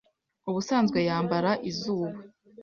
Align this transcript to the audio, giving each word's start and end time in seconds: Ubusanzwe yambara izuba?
Ubusanzwe 0.49 0.99
yambara 1.09 1.51
izuba? 1.69 2.17